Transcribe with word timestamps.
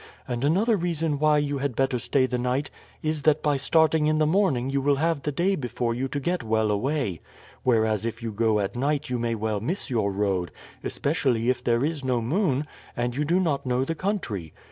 And 0.27 0.43
another 0.43 0.77
reason 0.77 1.19
why 1.19 1.37
you 1.37 1.59
had 1.59 1.75
better 1.75 1.99
stay 1.99 2.25
the 2.25 2.39
night 2.39 2.71
is 3.03 3.21
that 3.21 3.43
by 3.43 3.57
starting 3.57 4.07
in 4.07 4.17
the 4.17 4.25
morning 4.25 4.71
you 4.71 4.81
will 4.81 4.95
have 4.95 5.21
the 5.21 5.31
day 5.31 5.55
before 5.55 5.93
you 5.93 6.07
to 6.07 6.19
get 6.19 6.41
well 6.41 6.71
away, 6.71 7.19
whereas 7.61 8.03
if 8.03 8.23
you 8.23 8.31
go 8.31 8.59
at 8.59 8.75
night 8.75 9.11
you 9.11 9.19
may 9.19 9.35
well 9.35 9.59
miss 9.59 9.91
your 9.91 10.11
road, 10.11 10.49
especially 10.83 11.51
if 11.51 11.63
there 11.63 11.85
is 11.85 12.03
no 12.03 12.19
moon, 12.19 12.65
and 12.97 13.15
you 13.15 13.23
do 13.23 13.39
not 13.39 13.63
know 13.67 13.85
the 13.85 13.93
country. 13.93 14.53